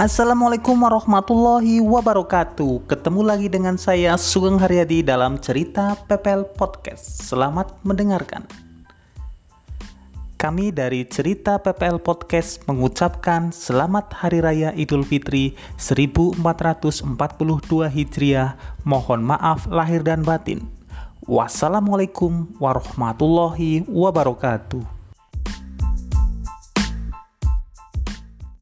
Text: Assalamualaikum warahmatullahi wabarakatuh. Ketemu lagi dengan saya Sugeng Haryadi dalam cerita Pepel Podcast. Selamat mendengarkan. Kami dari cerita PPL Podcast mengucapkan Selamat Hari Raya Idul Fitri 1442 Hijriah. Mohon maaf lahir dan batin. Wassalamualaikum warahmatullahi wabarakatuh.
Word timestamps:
Assalamualaikum 0.00 0.80
warahmatullahi 0.80 1.76
wabarakatuh. 1.84 2.88
Ketemu 2.88 3.20
lagi 3.20 3.52
dengan 3.52 3.76
saya 3.76 4.16
Sugeng 4.16 4.56
Haryadi 4.56 5.04
dalam 5.04 5.36
cerita 5.36 5.92
Pepel 6.08 6.48
Podcast. 6.56 7.20
Selamat 7.28 7.76
mendengarkan. 7.84 8.48
Kami 10.40 10.72
dari 10.72 11.04
cerita 11.04 11.60
PPL 11.60 12.00
Podcast 12.00 12.64
mengucapkan 12.64 13.52
Selamat 13.52 14.08
Hari 14.16 14.40
Raya 14.40 14.72
Idul 14.72 15.04
Fitri 15.04 15.52
1442 15.76 17.04
Hijriah. 17.92 18.56
Mohon 18.88 19.36
maaf 19.36 19.68
lahir 19.68 20.00
dan 20.00 20.24
batin. 20.24 20.64
Wassalamualaikum 21.28 22.56
warahmatullahi 22.56 23.84
wabarakatuh. 23.84 24.99